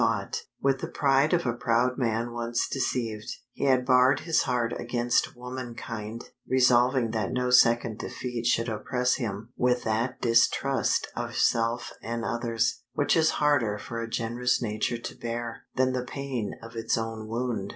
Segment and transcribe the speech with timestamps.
[0.59, 5.35] With the pride of a proud man once deceived, he had barred his heart against
[5.35, 12.25] womankind, resolving that no second defeat should oppress him with that distrust of self and
[12.25, 16.97] others, which is harder for a generous nature to bear, than the pain of its
[16.97, 17.69] own wound.